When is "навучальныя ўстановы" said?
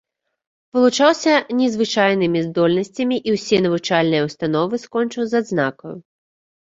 3.67-4.75